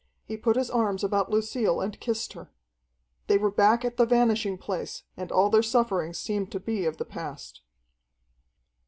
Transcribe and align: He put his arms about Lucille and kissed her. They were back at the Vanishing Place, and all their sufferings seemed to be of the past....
He 0.25 0.35
put 0.35 0.55
his 0.55 0.71
arms 0.71 1.03
about 1.03 1.29
Lucille 1.29 1.79
and 1.79 1.99
kissed 1.99 2.33
her. 2.33 2.49
They 3.27 3.37
were 3.37 3.51
back 3.51 3.85
at 3.85 3.97
the 3.97 4.05
Vanishing 4.07 4.57
Place, 4.57 5.03
and 5.15 5.31
all 5.31 5.51
their 5.51 5.61
sufferings 5.61 6.17
seemed 6.17 6.51
to 6.53 6.59
be 6.59 6.85
of 6.85 6.97
the 6.97 7.05
past.... 7.05 7.61